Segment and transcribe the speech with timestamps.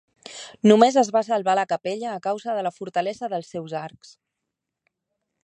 [0.69, 4.17] Només es va salvar la capella a causa de la fortalesa dels seus arcs.